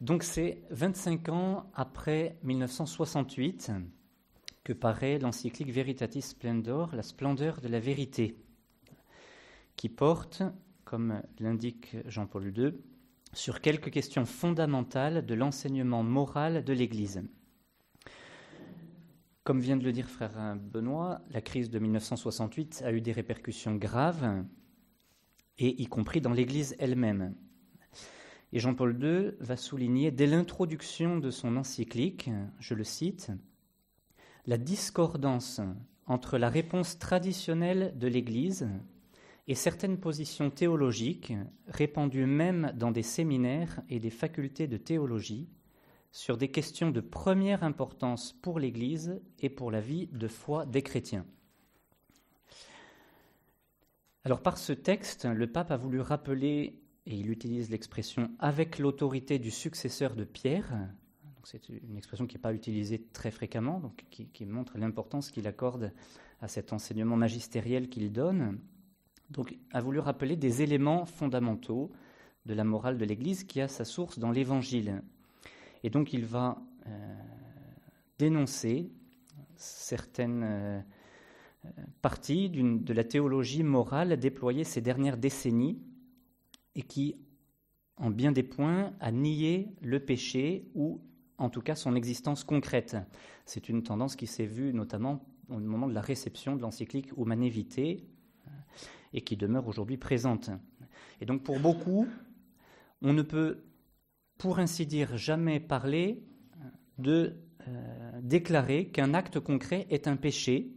[0.00, 3.72] Donc c'est 25 ans après 1968
[4.62, 8.36] que paraît l'encyclique Veritatis Splendor, la splendeur de la vérité,
[9.76, 10.42] qui porte,
[10.84, 12.74] comme l'indique Jean-Paul II,
[13.32, 17.22] sur quelques questions fondamentales de l'enseignement moral de l'Église.
[19.44, 23.76] Comme vient de le dire frère Benoît, la crise de 1968 a eu des répercussions
[23.76, 24.44] graves,
[25.58, 27.34] et y compris dans l'Église elle-même.
[28.56, 33.30] Et Jean-Paul II va souligner dès l'introduction de son encyclique, je le cite,
[34.46, 35.60] la discordance
[36.06, 38.66] entre la réponse traditionnelle de l'Église
[39.46, 41.34] et certaines positions théologiques
[41.68, 45.50] répandues même dans des séminaires et des facultés de théologie
[46.10, 50.80] sur des questions de première importance pour l'Église et pour la vie de foi des
[50.80, 51.26] chrétiens.
[54.24, 59.38] Alors par ce texte, le pape a voulu rappeler, et il utilise l'expression avec l'autorité
[59.38, 60.72] du successeur de Pierre,
[61.46, 65.92] c'est une expression qui n'est pas utilisée très fréquemment, donc qui, montre l'importance qu'il accorde
[66.40, 68.58] à cet enseignement magistériel qu'il donne.
[69.30, 71.92] Donc a voulu rappeler des éléments fondamentaux
[72.46, 75.02] de la morale de l'Église qui a sa source dans l'Évangile.
[75.84, 77.14] Et donc il va euh,
[78.18, 78.90] dénoncer
[79.54, 80.80] certaines euh,
[82.02, 85.78] partie de la théologie morale déployée ces dernières décennies
[86.76, 87.16] et qui,
[87.96, 91.00] en bien des points, a nié le péché ou
[91.38, 92.96] en tout cas son existence concrète.
[93.44, 97.50] C'est une tendance qui s'est vue notamment au moment de la réception de l'encyclique Humane
[99.12, 100.50] et qui demeure aujourd'hui présente.
[101.20, 102.06] Et donc pour beaucoup,
[103.02, 103.64] on ne peut,
[104.38, 106.22] pour ainsi dire, jamais parler
[106.98, 107.36] de
[107.68, 110.72] euh, déclarer qu'un acte concret est un péché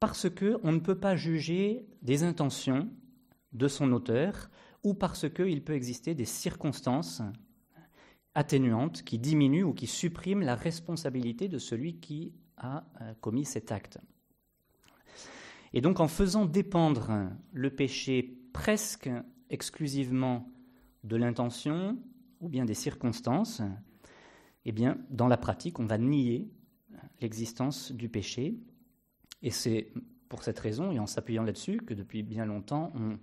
[0.00, 2.88] parce qu'on ne peut pas juger des intentions
[3.52, 4.50] de son auteur
[4.84, 7.22] ou parce qu'il peut exister des circonstances
[8.34, 13.72] atténuantes qui diminuent ou qui suppriment la responsabilité de celui qui a euh, commis cet
[13.72, 13.98] acte.
[15.72, 19.10] Et donc en faisant dépendre le péché presque
[19.50, 20.48] exclusivement
[21.04, 21.98] de l'intention
[22.40, 23.62] ou bien des circonstances,
[24.64, 26.48] eh bien, dans la pratique, on va nier
[27.20, 28.58] l'existence du péché
[29.42, 29.92] et c'est
[30.28, 33.18] pour cette raison, et en s'appuyant là-dessus, que depuis bien longtemps, on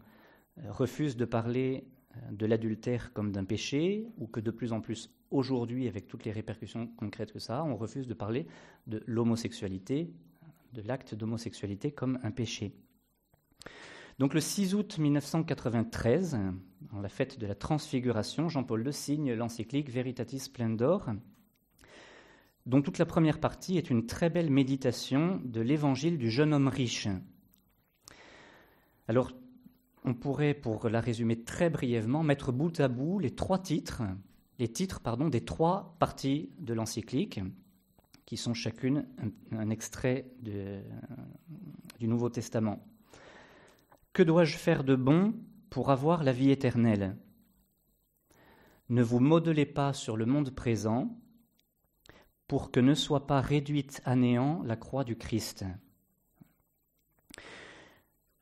[0.70, 5.10] refuse de parler euh, de l'adultère comme d'un péché, ou que de plus en plus
[5.32, 8.48] aujourd'hui, avec toutes les répercussions concrètes que ça a, on refuse de parler
[8.88, 10.14] de l'homosexualité,
[10.74, 12.74] de l'acte d'homosexualité comme un péché.
[14.18, 16.38] Donc le 6 août 1993,
[16.94, 21.10] en la fête de la transfiguration, Jean-Paul II signe l'encyclique Veritatis Splendor,
[22.66, 26.70] dont toute la première partie est une très belle méditation de l'évangile du jeune homme
[26.70, 27.10] riche.
[29.08, 29.34] Alors,
[30.06, 34.04] on pourrait, pour la résumer très brièvement, mettre bout à bout les trois titres,
[34.60, 37.42] les titres pardon, des trois parties de l'encyclique,
[38.26, 39.08] qui sont chacune
[39.52, 42.86] un, extrait du Nouveau Testament.
[44.14, 45.34] Que dois-je faire de bon
[45.70, 47.18] pour avoir la vie éternelle?
[48.90, 51.20] Ne vous modelez pas sur le monde présent,
[52.48, 55.66] pour que ne soit pas réduite à néant la croix du Christ.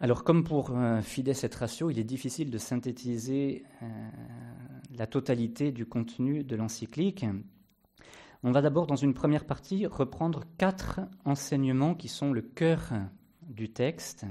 [0.04, 3.86] Alors comme pour euh, et Ratio, il est difficile de synthétiser euh,
[4.98, 7.26] la totalité du contenu de l'encyclique.
[8.44, 12.92] On va d'abord, dans une première partie, reprendre quatre enseignements qui sont le cœur
[13.44, 14.26] du texte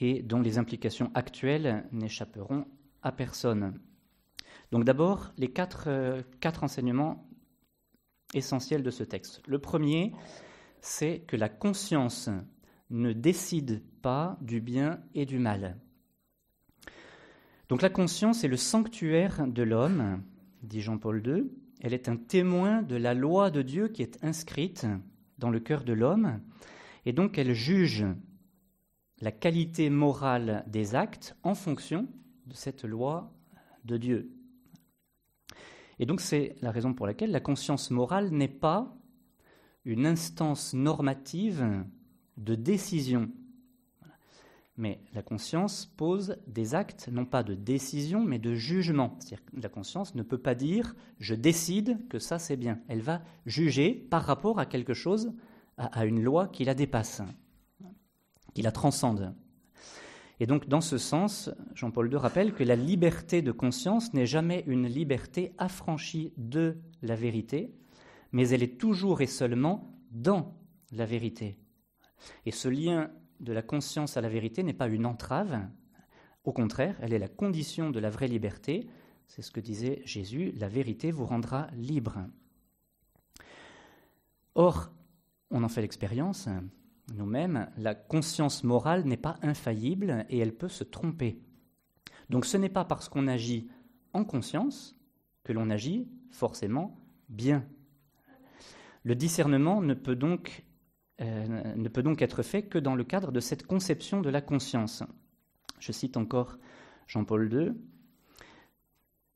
[0.00, 2.66] et dont les implications actuelles n'échapperont
[3.02, 3.78] à personne.
[4.72, 6.22] Donc d'abord, les quatre, euh,
[6.60, 7.24] enseignements
[8.32, 9.42] essentiel de ce texte.
[9.46, 10.12] Le premier,
[10.80, 12.30] c'est que la conscience
[12.90, 15.78] ne décide pas du bien et du mal.
[17.68, 20.22] Donc la conscience est le sanctuaire de l'homme,
[20.62, 21.50] dit Jean-Paul II.
[21.80, 24.86] Elle est un témoin de la loi de Dieu qui est inscrite
[25.38, 26.40] dans le cœur de l'homme,
[27.04, 28.06] et donc elle juge
[29.20, 32.08] la qualité morale des actes en fonction
[32.46, 33.32] de cette loi
[33.84, 34.30] de Dieu.
[35.98, 38.96] Et donc c'est la raison pour laquelle la conscience morale n'est pas
[39.84, 41.84] une instance normative
[42.36, 43.30] de décision.
[44.76, 49.16] Mais la conscience pose des actes, non pas de décision, mais de jugement.
[49.18, 52.80] C'est-à-dire que la conscience ne peut pas dire je décide que ça c'est bien.
[52.88, 55.32] Elle va juger par rapport à quelque chose,
[55.76, 57.22] à, une loi qui la dépasse,
[58.52, 59.34] qui la transcende.
[60.40, 64.64] Et donc, dans ce sens, Jean-Paul II rappelle que la liberté de conscience n'est jamais
[64.66, 67.72] une liberté affranchie de la vérité,
[68.32, 70.56] mais elle est toujours et seulement dans
[70.90, 71.56] la vérité.
[72.46, 73.10] Et ce lien
[73.40, 75.60] de la conscience à la vérité n'est pas une entrave,
[76.44, 78.86] au contraire, elle est la condition de la vraie liberté,
[79.26, 82.26] C'est ce que disait Jésus, la vérité vous rendra libre.
[84.54, 84.92] Or,
[85.50, 86.48] on en fait l'expérience
[87.12, 91.38] nous-mêmes, la conscience morale n'est pas infaillible et elle peut se tromper.
[92.30, 93.68] Donc ce n'est pas parce qu'on agit
[94.12, 94.96] en conscience
[95.42, 96.98] que l'on agit forcément
[97.28, 97.66] bien.
[99.02, 100.64] Le discernement ne peut donc,
[101.20, 104.40] euh, ne peut donc être fait que dans le cadre de cette conception de la
[104.40, 105.02] conscience.
[105.78, 106.58] Je cite encore
[107.06, 107.72] Jean-Paul II.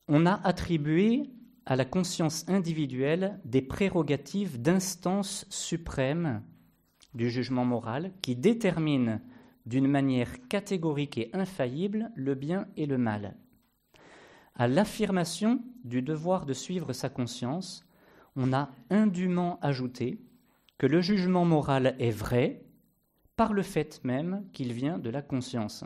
[0.09, 1.31] On a attribué
[1.67, 6.43] à la conscience individuelle des prérogatives d'instance suprême
[7.15, 9.21] du jugement moral qui détermine
[9.67, 13.37] d'une manière catégorique et infaillible le bien et le mal.
[14.55, 17.87] À l'affirmation du devoir de suivre sa conscience,
[18.35, 20.21] on a indûment ajouté
[20.79, 22.63] que le jugement moral est vrai
[23.37, 25.85] par le fait même qu'il vient de la conscience.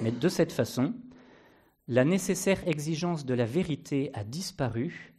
[0.00, 0.94] Mais de cette façon,
[1.86, 5.14] la nécessaire exigence de la vérité a disparu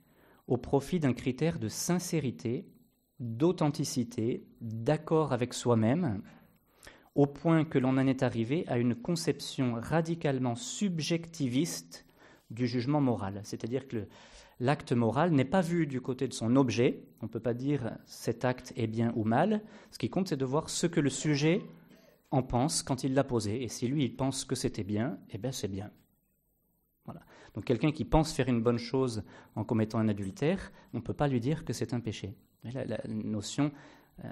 [0.48, 2.68] au profit d'un critère de sincérité,
[3.20, 6.22] d'authenticité, d'accord avec soi-même,
[7.16, 12.06] au point que l'on en est arrivé à une conception radicalement subjectiviste
[12.50, 13.42] du jugement moral.
[13.44, 14.08] C'est-à-dire que
[14.60, 17.04] l'acte moral n'est pas vu du côté de son objet.
[17.22, 19.62] On ne peut pas dire cet acte est bien ou mal.
[19.92, 21.62] Ce qui compte, c'est de voir ce que le sujet
[22.32, 23.64] en pense quand il l'a posé.
[23.64, 25.92] Et si lui, il pense que c'était bien, eh bien c'est bien.
[27.06, 27.22] Voilà.
[27.56, 29.24] Donc quelqu'un qui pense faire une bonne chose
[29.56, 32.36] en commettant un adultère, on ne peut pas lui dire que c'est un péché.
[32.64, 33.72] La, la notion
[34.26, 34.28] euh,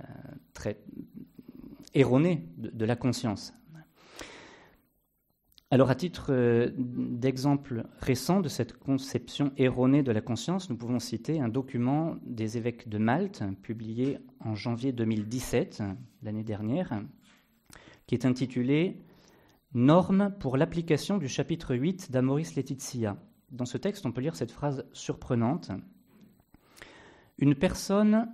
[0.54, 0.80] très
[1.94, 3.54] erronée de la conscience.
[5.70, 11.00] Alors, à titre euh, d'exemple récent de cette conception erronée de la conscience, nous pouvons
[11.00, 15.84] citer un document des évêques de Malte, publié en janvier 2017,
[16.24, 17.02] l'année dernière,
[18.06, 19.02] qui est intitulé
[19.74, 23.18] Normes pour l'application du chapitre 8 d'Amoris Laetitia.
[23.52, 25.72] Dans ce texte, on peut lire cette phrase surprenante
[27.40, 28.32] Une personne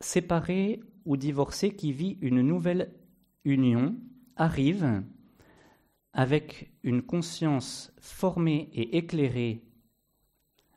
[0.00, 2.92] séparée ou divorcée qui vit une nouvelle
[3.46, 3.96] union
[4.36, 5.02] arrive
[6.18, 9.62] avec une conscience formée et éclairée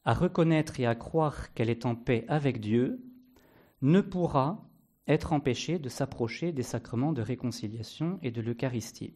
[0.05, 3.03] à reconnaître et à croire qu'elle est en paix avec Dieu,
[3.81, 4.69] ne pourra
[5.07, 9.15] être empêchée de s'approcher des sacrements de réconciliation et de l'Eucharistie.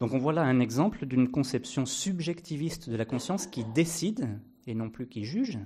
[0.00, 4.74] Donc on voit là un exemple d'une conception subjectiviste de la conscience qui décide et
[4.74, 5.60] non plus qui juge,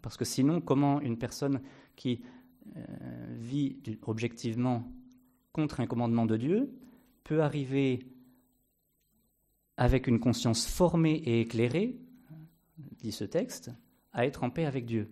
[0.00, 1.60] parce que sinon comment une personne
[1.96, 2.22] qui
[2.76, 2.84] euh,
[3.40, 4.88] vit objectivement
[5.52, 6.72] contre un commandement de Dieu
[7.24, 8.00] peut arriver
[9.82, 11.96] avec une conscience formée et éclairée,
[13.00, 13.72] dit ce texte,
[14.12, 15.10] à être en paix avec Dieu.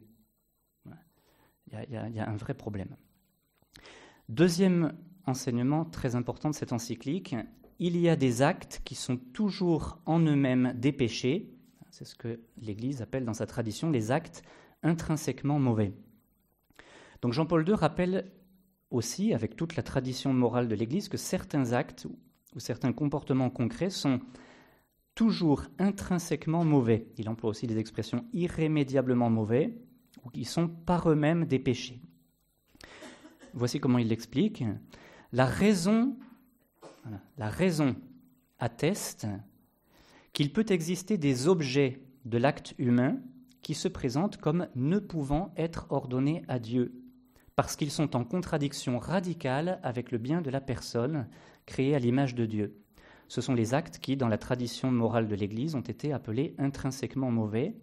[1.73, 2.95] Il y, a, un vrai problème.
[4.29, 4.93] Deuxième
[5.27, 7.35] enseignement très important de cette encyclique,
[7.81, 11.53] il y a des actes qui sont toujours en eux-mêmes des péchés.
[11.91, 14.45] C'est ce que l'Église appelle dans sa tradition les actes
[14.85, 15.95] intrinsèquement mauvais.
[17.23, 18.31] Donc Jean-Paul II rappelle
[18.93, 22.07] aussi, avec toute la tradition morale de l'Église, que certains actes
[22.55, 24.21] ou certains comportements concrets sont
[25.15, 27.07] toujours intrinsèquement mauvais.
[27.19, 29.77] Il emploie aussi des expressions irrémédiablement mauvais
[30.25, 32.01] ou qui sont par eux-mêmes des péchés.
[33.55, 34.65] Voici comment il l'explique.
[35.33, 36.17] La raison,
[37.39, 37.97] la raison
[38.59, 39.27] atteste
[40.33, 43.19] qu'il peut exister des objets de l'acte humain
[43.63, 46.95] qui se présentent comme ne pouvant être ordonnés à Dieu,
[47.57, 51.29] parce qu'ils sont en contradiction radicale avec le bien de la personne
[51.67, 52.77] créée à l'image de Dieu.
[53.31, 57.31] Ce sont les actes qui, dans la tradition morale de l'Église, ont été appelés intrinsèquement
[57.31, 57.77] mauvais.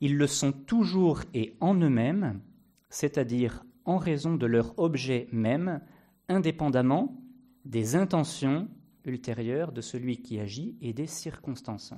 [0.00, 2.40] Ils le sont toujours et en eux-mêmes,
[2.88, 5.80] c'est-à-dire en raison de leur objet même,
[6.28, 7.20] indépendamment
[7.64, 8.68] des intentions
[9.04, 11.92] ultérieures de celui qui agit et des circonstances.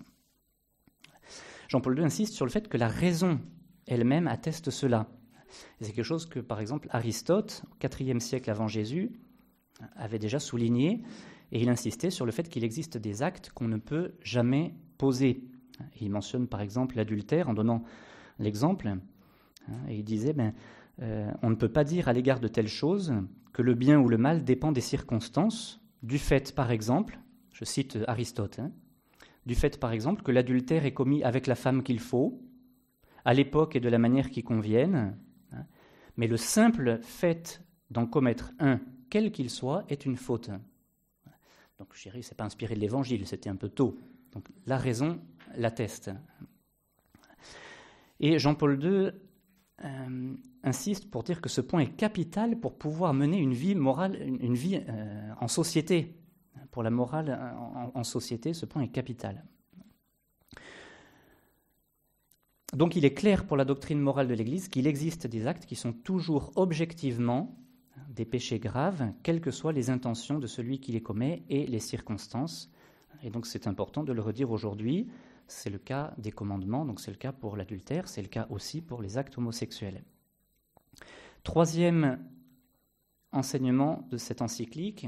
[1.69, 3.39] Jean-Paul II insiste sur le fait que la raison
[3.87, 5.09] elle-même atteste cela.
[5.83, 9.13] C'est quelque chose que, par exemple, Aristote, au IVe siècle avant Jésus,
[9.95, 11.03] avait déjà souligné,
[11.53, 15.45] et il insistait sur le fait qu'il existe des actes qu'on ne peut jamais poser.
[16.01, 17.83] il mentionne par exemple l'adultère en donnant
[18.39, 18.99] l'exemple, hein,
[19.89, 20.53] il disait, ben,
[21.03, 23.15] euh, on ne peut pas dire à l'égard de telle chose
[23.53, 27.19] que le bien ou le mal dépend des circonstances, du fait par exemple,
[27.53, 28.73] je cite Aristote, hein,
[29.47, 32.41] du fait par exemple que l'adultère est commis avec la femme qu'il faut,
[33.25, 35.17] à l'époque et de la manière qui convienne,
[35.53, 35.65] hein,
[36.17, 40.51] mais le simple fait d'en commettre un, quel qu'il soit, est une faute.
[41.79, 43.97] Donc chérie, c'est pas inspiré de l'évangile, c'était un peu tôt.
[44.33, 45.21] Donc la raison
[45.57, 46.11] l'atteste.
[48.21, 49.11] Et Jean-Paul II
[49.85, 54.21] euh, insiste pour dire que ce point est capital pour pouvoir mener une vie morale,
[54.21, 56.15] une, vie euh, en société.
[56.73, 57.39] Pour la morale
[57.95, 59.45] en, société, ce point est capital.
[62.75, 65.77] Donc il est clair pour la doctrine morale de l'Église qu'il existe des actes qui
[65.77, 67.57] sont toujours objectivement
[68.19, 71.79] des péchés graves, quelles que soient les intentions de celui qui les commet et les
[71.79, 72.69] circonstances.
[73.23, 75.09] Et donc c'est important de le redire aujourd'hui.
[75.47, 78.81] C'est le cas des commandements, donc c'est le cas pour l'adultère, c'est le cas aussi
[78.81, 80.03] pour les actes homosexuels.
[81.45, 82.19] Troisième
[83.31, 85.07] enseignement de cette encyclique,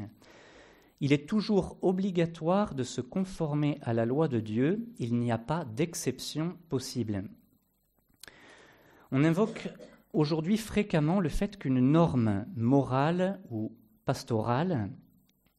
[1.01, 5.39] il est toujours obligatoire de se conformer à la loi de Dieu, il n'y a
[5.39, 7.25] pas d'exception possible.
[9.11, 9.69] On invoque
[10.13, 13.73] aujourd'hui fréquemment le fait qu'une norme morale ou
[14.05, 14.91] pastorale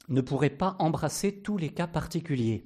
[0.09, 2.63] ne pourrait pas embrasser tous les cas particuliers.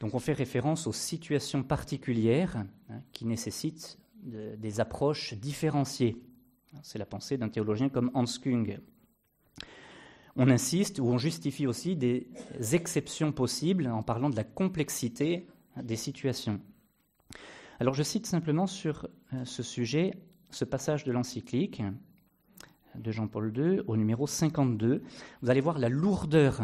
[0.00, 6.22] Donc on fait référence aux situations particulières hein, qui nécessitent des approches différenciées.
[6.82, 8.80] C'est la pensée d'un théologien comme Hans Kung.
[10.36, 12.28] On insiste ou on justifie aussi des
[12.72, 15.46] exceptions possibles en parlant de la complexité
[15.82, 16.60] des situations.
[17.80, 20.14] Alors je cite simplement sur euh, ce sujet
[20.54, 21.82] ce passage de l'encyclique
[22.94, 25.02] de Jean-Paul II au numéro 52.
[25.42, 26.62] Vous allez voir la lourdeur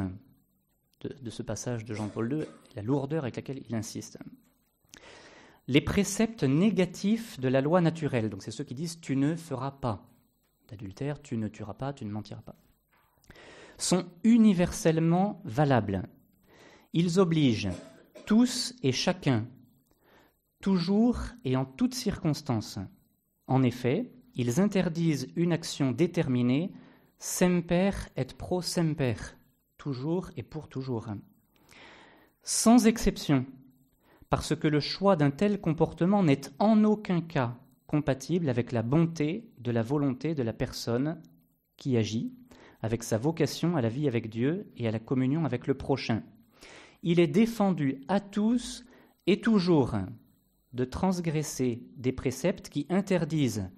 [1.00, 2.44] de, ce passage de Jean-Paul II,
[2.76, 4.18] la lourdeur avec laquelle il insiste.
[5.66, 9.72] Les préceptes négatifs de la loi naturelle, donc c'est ceux qui disent tu ne feras
[9.72, 10.06] pas
[10.68, 12.56] d'adultère, tu ne tueras pas, tu ne mentiras pas,
[13.76, 16.08] sont universellement valables.
[16.92, 17.70] Ils obligent
[18.26, 19.46] tous et chacun,
[20.60, 22.78] toujours et en toutes circonstances.
[23.50, 26.70] En effet, ils interdisent une action déterminée,
[27.18, 29.16] semper et pro semper,
[29.76, 31.08] toujours et pour toujours.
[32.44, 33.44] Sans exception,
[34.28, 37.56] parce que le choix d'un tel comportement n'est en aucun cas
[37.88, 41.20] compatible avec la bonté de la volonté de la personne
[41.76, 42.32] qui agit,
[42.82, 46.22] avec sa vocation à la vie avec Dieu et à la communion avec le prochain.
[47.02, 48.84] Il est défendu à tous
[49.26, 49.96] et toujours
[50.72, 53.70] de transgresser des préceptes qui interdisent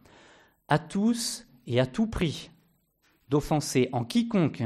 [0.68, 2.50] à tous et à tout prix
[3.28, 4.62] d'offenser en quiconque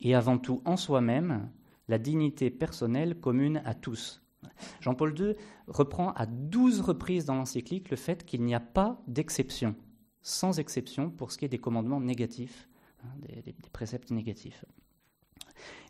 [0.00, 1.50] et avant tout en soi-même
[1.88, 4.22] la dignité personnelle commune à tous.
[4.80, 5.34] Jean-Paul II
[5.66, 9.74] reprend à douze reprises dans l'encyclique le fait qu'il n'y a pas d'exception,
[10.22, 12.68] sans exception pour ce qui est des commandements négatifs,
[13.02, 14.64] hein, des, des préceptes négatifs.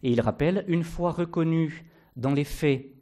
[0.03, 1.85] Et il rappelle, une fois reconnu
[2.17, 2.93] dans les faits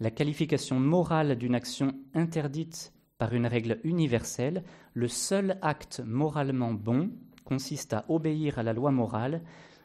[0.00, 4.62] la qualification morale d'une action interdite par une règle universelle,
[4.94, 7.10] le seul acte moralement bon
[7.44, 9.42] consiste à obéir à la loi morale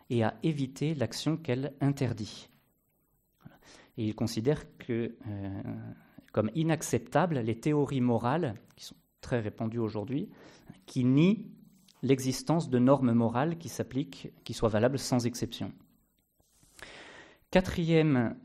[0.09, 2.49] et à éviter l'action qu'elle interdit.
[3.97, 5.61] Et il considère que, euh,
[6.33, 10.29] comme inacceptables les théories morales, qui sont très répandues aujourd'hui,
[10.85, 11.45] qui nient
[12.01, 15.71] l'existence de normes morales qui s'appliquent, qui soient valables sans exception.
[17.51, 18.35] Quatrième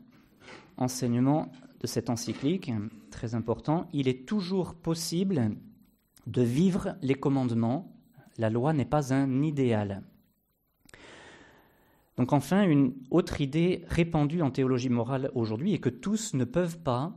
[0.77, 2.71] enseignement de cette encyclique,
[3.11, 5.51] très important, il est toujours possible
[6.25, 7.93] de vivre les commandements.
[8.37, 10.03] La loi n'est pas un idéal.
[12.17, 16.79] Donc enfin, une autre idée répandue en théologie morale aujourd'hui est que tous ne peuvent
[16.79, 17.15] pas,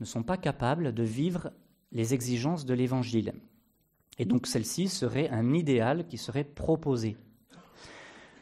[0.00, 1.52] ne sont pas capables de vivre
[1.92, 3.34] les exigences de l'Évangile.
[4.18, 7.16] Et donc celle-ci serait un idéal qui serait proposé.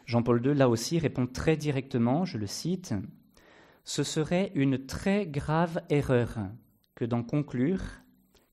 [0.07, 2.95] Jean-Paul II, là aussi, répond très directement, je le cite,
[3.87, 6.39] Ce serait une très grave erreur
[6.97, 7.81] que d'en conclure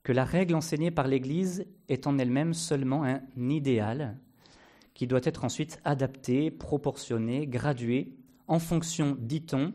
[0.04, 4.20] que la règle enseignée par l'Église est en elle-même seulement un idéal,
[4.94, 8.16] qui doit être ensuite adapté, proportionné, gradué,
[8.48, 9.74] en fonction, dit-on,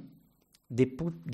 [0.70, 0.86] des,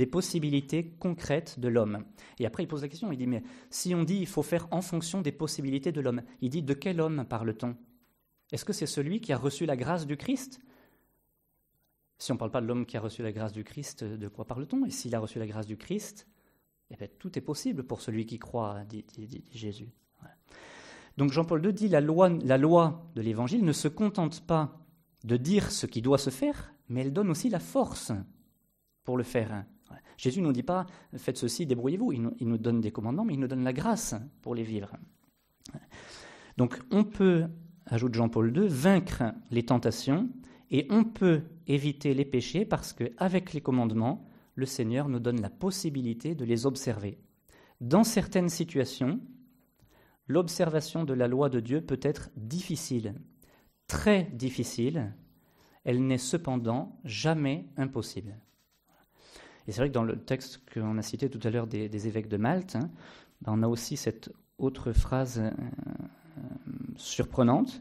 [0.07, 2.05] possibilités concrètes de l'homme.
[2.39, 4.69] Et après, il pose la question, il dit, mais si on dit il faut faire
[4.71, 7.77] en fonction des possibilités de l'homme, il dit, de quel homme parle-t-on?
[8.53, 10.61] Est-ce que c'est celui qui a reçu la grâce du Christ?
[12.19, 14.29] Si on ne parle pas de l'homme qui a reçu la grâce du Christ, de
[14.29, 14.87] quoi parle-t-on?
[14.87, 16.29] Et s'il a reçu la grâce du Christ,
[16.91, 19.05] eh bien, tout est possible pour celui qui croit, dit,
[19.53, 19.91] Jésus.
[21.17, 24.81] Donc Jean-Paul II dit la loi, la loi de l'Évangile ne se contente pas
[25.23, 28.13] de dire ce qui doit se faire, mais elle donne aussi la force
[29.05, 29.65] pour le faire.
[30.17, 32.13] Jésus ne nous dit pas faites ceci, débrouillez-vous.
[32.13, 34.97] Il, il nous donne des commandements, mais il nous donne la grâce pour les vivre.
[36.57, 37.47] Donc on peut,
[37.87, 40.29] ajoute Jean-Paul II, vaincre les tentations
[40.75, 44.27] et on peut éviter les péchés parce qu'avec les commandements,
[44.57, 47.17] le Seigneur nous donne la possibilité de les observer.
[47.81, 49.21] Dans certaines situations,
[50.27, 53.15] l'observation de la loi de Dieu peut être difficile,
[53.87, 55.15] très difficile,
[55.85, 58.37] elle n'est cependant jamais impossible.
[59.69, 62.29] Et c'est vrai que dans le texte qu'on a cité tout à l'heure des, évêques
[62.29, 62.91] de Malte, hein,
[63.47, 64.29] on a aussi cette
[64.59, 65.51] autre phrase euh,
[66.97, 67.81] surprenante,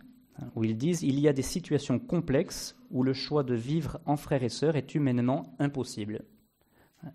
[0.55, 4.17] où ils disent Il y a des situations complexes où le choix de vivre en
[4.17, 6.25] frères et sœurs est humainement impossible,
[7.03, 7.11] hein,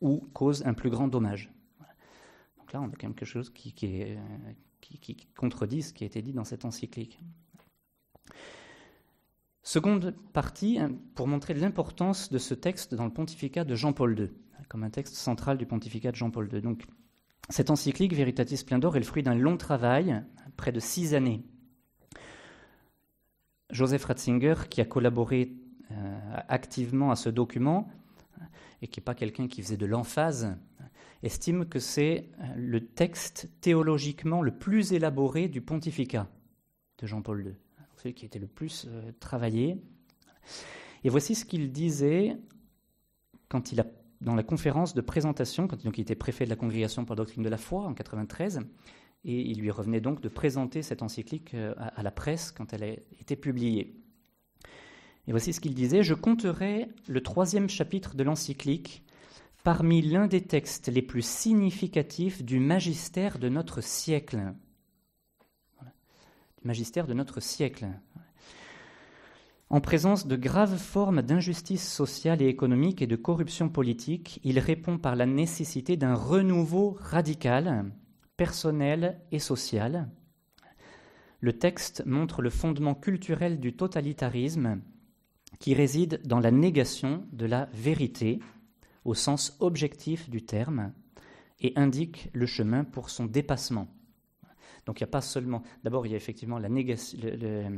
[0.00, 1.50] ou cause un plus grand dommage
[2.74, 6.64] là, on a quelque chose qui, qui contredit ce qui a été dit dans cette
[6.64, 7.18] encyclique.
[9.62, 10.78] Seconde partie,
[11.14, 14.30] pour montrer l'importance de ce texte dans le pontificat de Jean-Paul II,
[14.68, 16.60] comme un texte central du pontificat de Jean-Paul II.
[16.60, 16.84] Donc,
[17.48, 20.22] cette encyclique Veritatis Splendor est le fruit d'un long travail,
[20.56, 21.44] près de six années.
[23.74, 25.52] Joseph Ratzinger, qui a collaboré
[25.90, 27.88] euh, activement à ce document,
[28.80, 30.56] et qui n'est pas quelqu'un qui faisait de l'emphase,
[31.22, 36.28] estime que c'est euh, le texte théologiquement le plus élaboré du pontificat
[36.98, 37.54] de Jean-Paul II
[38.04, 39.78] celui qui était le plus euh, travaillé.
[41.04, 42.36] Et voici ce qu'il disait
[43.48, 43.86] quand il a,
[44.20, 47.42] dans la conférence de présentation, quand il était préfet de la congrégation pour la doctrine
[47.42, 48.60] de la foi en 93,
[49.24, 52.82] et il lui revenait donc de présenter cette encyclique euh, à, la presse quand elle
[52.84, 53.96] a été publiée.
[55.26, 59.02] Et voici ce qu'il disait Je compterai le troisième chapitre de l'encyclique
[59.62, 64.54] parmi l'un des textes les plus significatifs du magistère de notre siècle
[66.64, 67.86] magistère de notre siècle.
[69.70, 74.98] En présence de graves formes d'injustice sociale et économique et de corruption politique, il répond
[74.98, 77.90] par la nécessité d'un renouveau radical,
[78.36, 80.08] personnel et social.
[81.40, 84.80] Le texte montre le fondement culturel du totalitarisme
[85.58, 88.40] qui réside dans la négation de la vérité
[89.04, 90.92] au sens objectif du terme
[91.60, 93.88] et indique le chemin pour son dépassement.
[94.86, 95.62] Donc il n'y a pas seulement.
[95.82, 97.18] D'abord, il y a effectivement la négation.
[97.22, 97.68] Euh,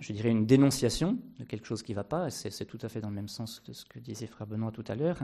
[0.00, 3.00] je dirais une dénonciation de quelque chose qui ne va pas, c'est tout à fait
[3.00, 5.18] dans le même sens que ce que disait Frère Benoît tout à l'heure,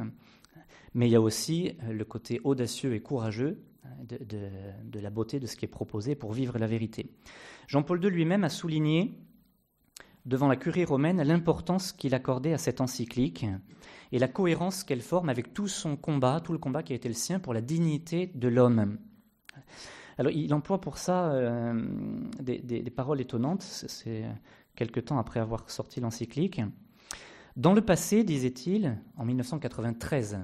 [0.95, 3.63] mais il y a aussi le côté audacieux et courageux
[4.09, 7.11] de, la beauté de ce qui est proposé pour vivre la vérité.
[7.67, 9.19] Jean-Paul II lui-même a souligné
[10.25, 13.47] devant la curie romaine l'importance qu'il accordait à cette encyclique
[14.13, 17.09] et la cohérence qu'elle forme avec tout son combat, tout le combat qui a été
[17.09, 18.99] le sien pour la dignité de l'homme.
[20.19, 21.83] Alors, il emploie pour ça euh,
[22.41, 23.63] des, paroles étonnantes.
[23.63, 24.25] C'est
[24.77, 26.61] quelque temps après avoir sorti l'encyclique.
[27.57, 30.39] Dans le passé, disait-il, en 1993,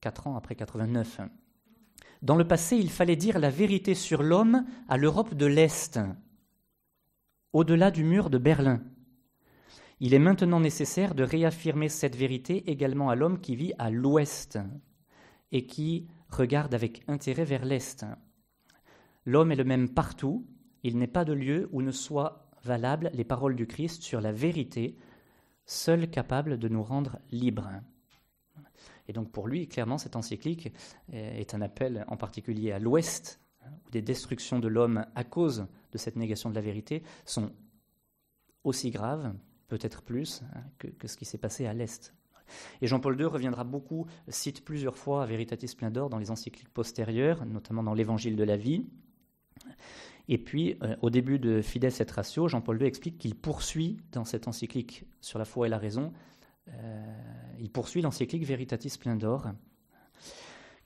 [0.00, 1.20] quatre ans après 89,
[2.22, 6.00] dans le passé, il fallait dire la vérité sur l'homme à l'Europe de l'Est,
[7.52, 8.82] au-delà du mur de Berlin.
[10.00, 14.58] Il est maintenant nécessaire de réaffirmer cette vérité également à l'homme qui vit à l'Ouest
[15.50, 18.04] et qui regarde avec intérêt vers l'Est.
[19.24, 20.46] L'homme est le même partout,
[20.82, 24.32] il n'est pas de lieu où ne soient valables les paroles du Christ sur la
[24.32, 24.96] vérité,
[25.66, 27.70] seule capable de nous rendre libres.
[29.08, 30.72] Et donc pour lui, clairement, cette encyclique
[31.12, 35.98] est un appel en particulier à l'Ouest, où des destructions de l'homme à cause de
[35.98, 37.50] cette négation de la vérité sont
[38.64, 39.34] aussi graves,
[39.68, 40.42] peut-être plus,
[40.78, 42.14] que, que ce qui s'est passé à l'Est.
[42.80, 47.82] Et Jean-Paul II reviendra beaucoup, cite plusieurs fois Veritatis Splendor dans les encycliques postérieures, notamment
[47.82, 48.86] dans l'Évangile de la vie,
[50.28, 54.24] et puis, euh, au début de Fides et Ratio, Jean-Paul II explique qu'il poursuit dans
[54.24, 56.37] cette encyclique sur la foi et la raison, euh,
[57.58, 59.48] il poursuit l'encyclique Veritatis Splendor,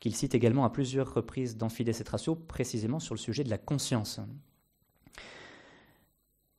[0.01, 3.51] qu'il cite également à plusieurs reprises dans Fides et Ratio, précisément sur le sujet de
[3.51, 4.21] la conscience.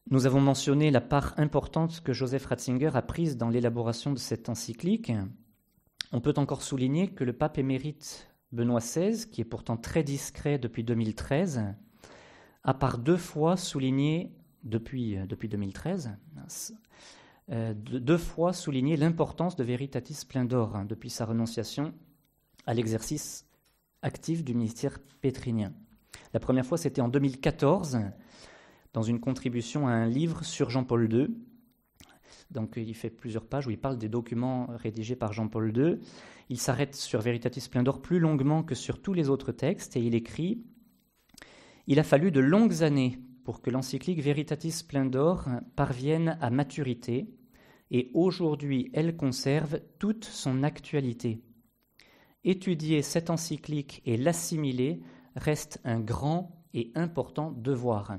[0.09, 4.49] Nous avons mentionné la part importante que Joseph Ratzinger a prise dans l'élaboration de cette
[4.49, 5.11] encyclique.
[6.11, 10.59] On peut encore souligner que le pape émérite Benoît XVI, qui est pourtant très discret
[10.59, 11.63] depuis 2013,
[12.63, 14.31] a par deux fois souligné,
[14.63, 16.11] depuis, euh, depuis 2013,
[17.51, 21.93] euh, deux fois souligné l'importance de Veritatis Splendor hein, depuis sa renonciation
[22.65, 23.45] à l'exercice
[24.01, 25.73] actif du ministère pétrinien.
[26.33, 27.99] La première fois, c'était en 2014,
[28.93, 31.27] dans une contribution à un livre sur Jean-Paul II.
[32.51, 35.99] Donc, il fait plusieurs pages où il parle des documents rédigés par Jean-Paul II.
[36.49, 40.15] Il s'arrête sur Veritatis Splendor plus longuement que sur tous les autres textes et il
[40.15, 40.63] écrit
[41.87, 47.27] il a fallu de longues années pour que l'encyclique Veritatis Splendor parvienne à maturité,
[47.91, 51.41] et aujourd'hui elle conserve toute son actualité.
[52.43, 55.01] Étudier cette encyclique et l'assimiler
[55.35, 58.17] reste un grand et important devoir.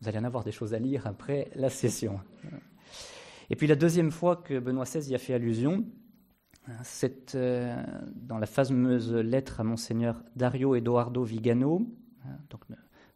[0.00, 2.20] Vous allez en avoir des choses à lire après la session.
[3.50, 5.84] Et puis la deuxième fois que Benoît XVI y a fait allusion,
[6.82, 7.82] c'est euh,
[8.14, 11.86] dans la fameuse lettre à monseigneur Dario Edoardo Vigano,
[12.26, 12.62] Hein, donc,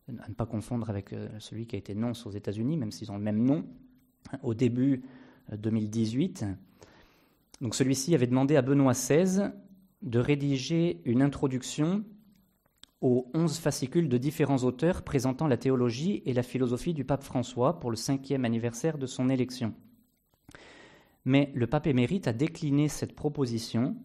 [0.09, 3.11] à ne pas confondre avec euh, celui qui a été nonce aux États-Unis, même s'ils
[3.11, 3.65] ont le même nom,
[4.43, 5.03] au début
[5.57, 6.43] 2018.
[6.43, 6.53] Euh,
[7.61, 9.51] donc celui-ci avait demandé à Benoît XVI
[10.03, 12.05] de rédiger une introduction
[13.01, 17.79] aux onze fascicules de différents auteurs présentant la théologie et la philosophie du pape François
[17.81, 19.75] pour le cinquième anniversaire de son élection.
[21.25, 23.97] Mais le pape émérite a décliné cette proposition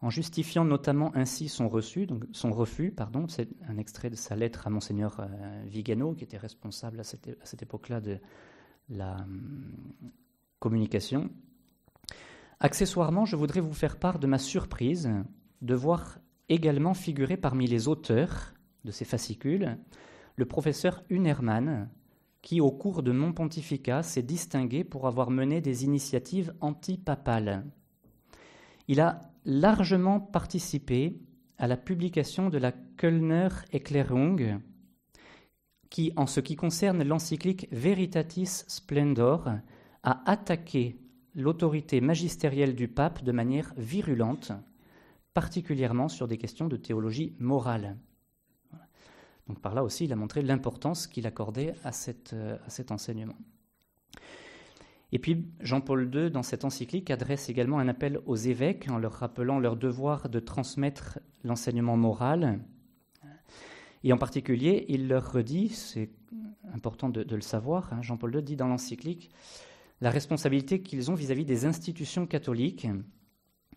[0.00, 2.90] en justifiant notamment ainsi son, refus.
[2.90, 7.04] Pardon, c'est un extrait de sa lettre à monseigneur euh, Vigano, qui était responsable à
[7.04, 8.18] cette, à cette époque-là de
[8.88, 9.74] la hum,
[10.60, 11.30] communication.
[12.60, 15.10] Accessoirement, je voudrais vous faire part de ma surprise
[15.62, 19.78] de voir également figurer parmi les auteurs de ces fascicules
[20.38, 21.90] le professeur Unermann,
[22.42, 27.66] qui, au cours de mon pontificat, s'est distingué pour avoir mené des initiatives anti-papales.
[28.86, 31.22] Il a largement participé
[31.56, 34.60] à la publication de la Kölner Erklärung,
[35.88, 39.48] qui, en ce qui concerne l'encyclique Veritatis Splendor,
[40.02, 41.00] a attaqué
[41.34, 44.52] l'autorité magistérielle du pape de manière virulente,
[45.32, 47.96] particulièrement sur des questions de théologie morale.
[49.46, 51.90] Donc par là aussi, il a montré l'importance qu'il accordait à,
[52.34, 53.36] euh, à cet enseignement.
[55.10, 59.12] Et puis Jean-Paul II, dans cette encyclique, adresse également un appel aux évêques en leur
[59.12, 62.60] rappelant leur devoir de transmettre l'enseignement moral.
[64.04, 66.10] Et en particulier, il leur redit, c'est
[66.72, 69.30] important de, le savoir, hein, Jean-Paul II dit dans l'encyclique,
[70.00, 72.86] la responsabilité qu'ils ont vis-à-vis des institutions catholiques,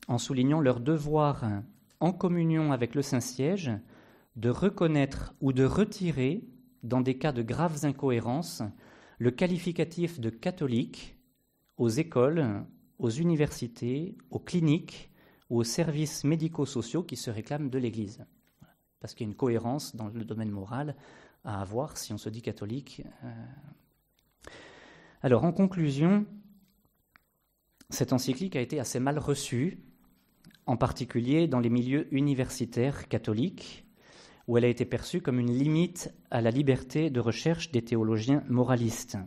[0.07, 1.45] en soulignant leur devoir
[1.99, 3.71] en communion avec le Saint-Siège
[4.35, 6.43] de reconnaître ou de retirer,
[6.83, 8.63] dans des cas de graves incohérences,
[9.19, 11.15] le qualificatif de catholique
[11.81, 12.63] aux écoles,
[12.99, 15.09] aux universités, aux cliniques
[15.49, 18.23] ou aux services médico-sociaux qui se réclament de l'Église.
[18.99, 20.95] Parce qu'il y a une cohérence dans le domaine moral
[21.43, 23.01] à avoir si on se dit catholique.
[23.23, 24.51] Euh.
[25.23, 26.27] Alors, en conclusion,
[27.89, 29.79] cette encyclique a été assez mal reçue,
[30.67, 33.87] en particulier dans les milieux universitaires catholiques,
[34.47, 38.43] où elle a été perçue comme une limite à la liberté de recherche des théologiens
[38.49, 39.17] moralistes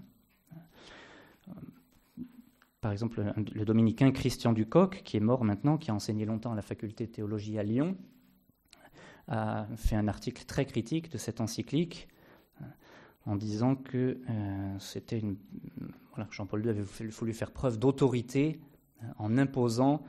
[2.85, 6.55] par exemple le dominicain Christian Ducoq, qui est mort maintenant, qui a enseigné longtemps à
[6.55, 7.97] la faculté de théologie à Lyon,
[9.27, 12.09] a fait un article très critique de cette encyclique
[12.61, 12.65] euh,
[13.25, 15.39] en disant que euh, c'était une.
[16.31, 18.61] Jean-Paul II avait voulu faire preuve d'autorité
[19.03, 20.03] euh, en imposant,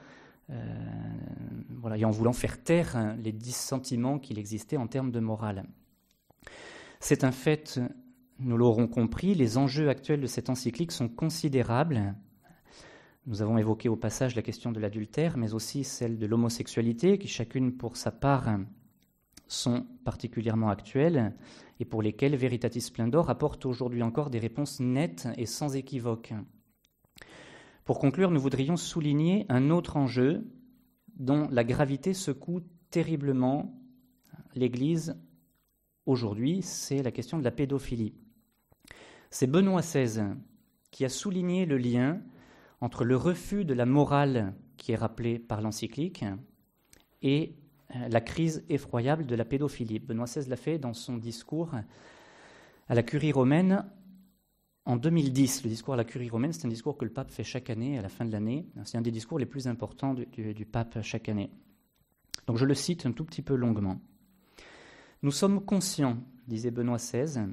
[1.70, 5.64] voilà, et en voulant faire taire hein, les dissentiments qu'il existait en termes de morale.
[7.00, 7.80] C'est un fait,
[8.40, 12.16] nous l'aurons compris, les enjeux actuels de cette encyclique sont considérables
[13.28, 17.28] nous avons évoqué au passage la question de l'adultère, mais aussi celle de l'homosexualité, qui
[17.28, 18.60] chacune pour sa part
[19.48, 21.36] sont particulièrement actuelles
[21.80, 26.34] et pour lesquelles Veritatis Splendor apporte aujourd'hui encore des réponses nettes et sans équivoque.
[27.84, 30.46] Pour conclure, nous voudrions souligner un autre enjeu
[31.18, 32.62] dont la gravité secoue
[32.92, 33.80] terriblement
[34.54, 35.16] l'Église
[36.06, 38.14] aujourd'hui, c'est la question de la pédophilie.
[39.32, 40.36] C'est Benoît XVI
[40.92, 42.22] qui a souligné le lien
[42.86, 46.24] entre le refus de la morale qui est rappelé par l'encyclique
[47.24, 47.56] et
[47.96, 49.98] euh, la crise effroyable de la pédophilie.
[49.98, 51.72] Benoît XVI l'a fait dans son discours
[52.88, 53.88] à la curie romaine
[54.86, 55.64] en 2010.
[55.64, 57.98] Le discours à la curie romaine, c'est un discours que le pape fait chaque année,
[57.98, 58.68] à la fin de l'année.
[58.84, 61.50] C'est un des discours les plus importants du, du pape chaque année.
[62.46, 64.00] Donc je le cite un tout petit peu longuement.
[65.24, 66.18] Nous sommes conscients,
[66.48, 67.48] disait Benoît XVI,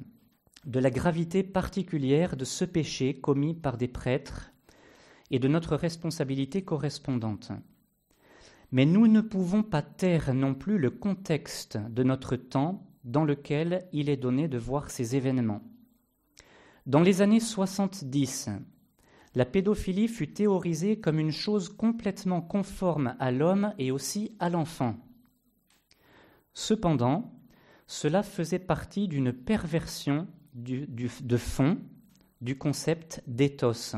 [0.67, 4.52] de la gravité particulière de ce péché commis par des prêtres
[5.33, 7.51] et de notre responsabilité correspondante.
[8.71, 13.87] Mais nous ne pouvons pas taire non plus le contexte de notre temps dans lequel
[13.93, 15.63] il est donné de voir ces événements.
[16.85, 18.49] Dans les années 70,
[19.33, 24.97] la pédophilie fut théorisée comme une chose complètement conforme à l'homme et aussi à l'enfant.
[26.53, 27.33] Cependant,
[27.87, 31.79] cela faisait partie d'une perversion de fond
[32.39, 33.95] du concept d'éthos,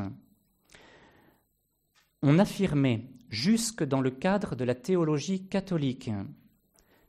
[2.28, 6.10] on affirmait, jusque dans le cadre de la théologie catholique,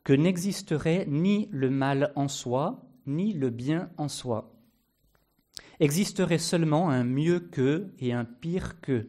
[0.04, 4.54] que n'existerait ni le mal en soi, ni le bien en soi.
[5.80, 9.08] Existerait seulement un mieux que et un pire que.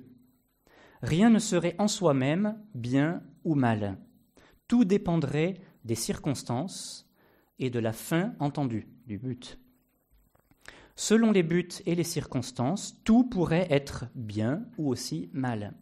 [1.03, 3.99] Rien ne serait en soi-même bien ou mal.
[4.67, 7.07] Tout dépendrait des circonstances
[7.59, 9.59] et de la fin entendue, du but.
[10.95, 15.75] Selon les buts et les circonstances, tout pourrait être bien ou aussi mal.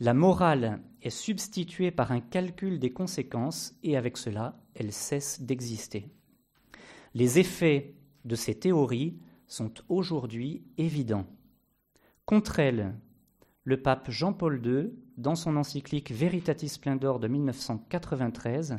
[0.00, 6.08] La morale est substituée par un calcul des conséquences et avec cela, elle cesse d'exister.
[7.14, 11.26] Les effets de ces théories sont aujourd'hui évidents.
[12.26, 12.94] Contre elles,
[13.62, 18.78] le pape Jean-Paul II, dans son encyclique Veritatis Splendor de 1993,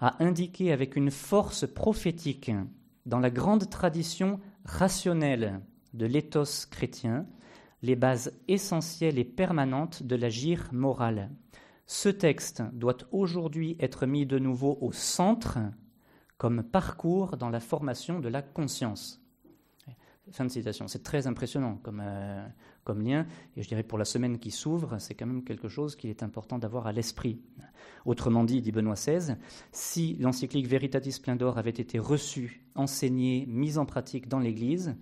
[0.00, 2.50] a indiqué avec une force prophétique,
[3.06, 5.60] dans la grande tradition rationnelle
[5.94, 7.26] de l'éthos chrétien,
[7.82, 11.30] les bases essentielles et permanentes de l'agir moral.
[11.86, 15.58] Ce texte doit aujourd'hui être mis de nouveau au centre
[16.38, 19.21] comme parcours dans la formation de la conscience.
[20.30, 20.86] Fin de citation.
[20.86, 22.46] C'est très impressionnant comme, euh,
[22.84, 25.96] comme lien, et je dirais pour la semaine qui s'ouvre, c'est quand même quelque chose
[25.96, 27.40] qu'il est important d'avoir à l'esprit.
[28.04, 29.34] Autrement dit, dit Benoît XVI,
[29.72, 34.94] si l'encyclique Veritatis Splendor avait été reçue, enseignée, mise en pratique dans l'Église,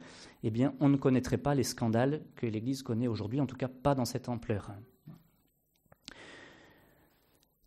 [0.43, 3.69] eh bien, on ne connaîtrait pas les scandales que l'Église connaît aujourd'hui, en tout cas
[3.69, 4.73] pas dans cette ampleur.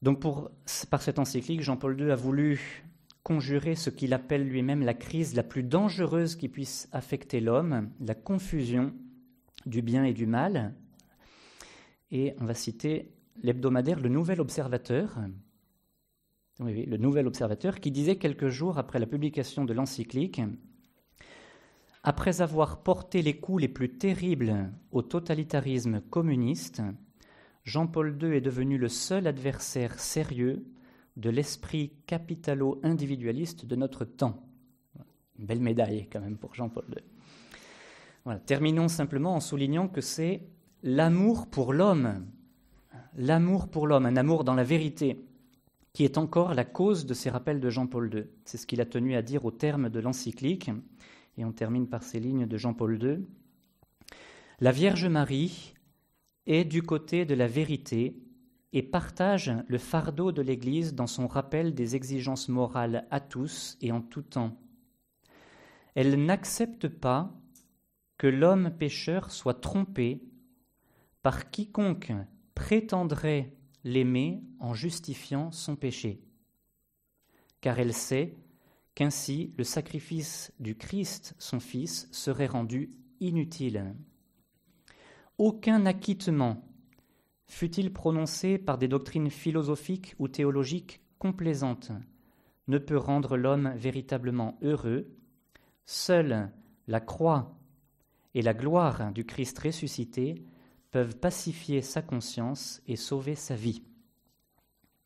[0.01, 0.21] Donc,
[0.89, 2.83] par cette encyclique, Jean-Paul II a voulu
[3.23, 8.15] conjurer ce qu'il appelle lui-même la crise la plus dangereuse qui puisse affecter l'homme, la
[8.15, 8.93] confusion
[9.65, 10.75] du bien et du mal.
[12.11, 15.17] Et on va citer l'hebdomadaire Le Nouvel Observateur,
[16.59, 20.41] le Nouvel Observateur, qui disait quelques jours après la publication de l'encyclique
[22.03, 26.81] Après avoir porté les coups les plus terribles au totalitarisme communiste,
[27.63, 30.65] Jean-Paul II est devenu le seul adversaire sérieux
[31.17, 34.47] de l'esprit capitalo-individualiste de notre temps.
[35.39, 38.35] Une belle médaille quand même pour Jean-Paul II.
[38.45, 40.47] Terminons simplement en soulignant que c'est
[40.81, 42.25] l'amour pour l'homme,
[43.15, 45.25] l'amour pour l'homme, un amour dans la vérité,
[45.91, 48.23] qui est encore la cause de ces rappels de Jean-Paul II.
[48.45, 50.71] C'est ce qu'il a tenu à dire au terme de l'encyclique,
[51.37, 53.25] et on termine par ces lignes de Jean-Paul II.
[54.59, 55.73] La Vierge Marie
[56.47, 58.15] est du côté de la vérité
[58.73, 63.91] et partage le fardeau de l'Église dans son rappel des exigences morales à tous et
[63.91, 64.57] en tout temps.
[65.93, 67.31] Elle n'accepte pas
[68.17, 70.23] que l'homme pécheur soit trompé
[71.21, 72.11] par quiconque
[72.55, 76.23] prétendrait l'aimer en justifiant son péché,
[77.61, 78.35] car elle sait
[78.95, 83.95] qu'ainsi le sacrifice du Christ, son Fils, serait rendu inutile.
[85.37, 86.72] Aucun acquittement
[87.47, 91.91] fut-il prononcé par des doctrines philosophiques ou théologiques complaisantes,
[92.67, 95.07] ne peut rendre l'homme véritablement heureux,
[95.85, 96.51] seule
[96.87, 97.57] la croix
[98.33, 100.43] et la gloire du Christ ressuscité
[100.91, 103.83] peuvent pacifier sa conscience et sauver sa vie.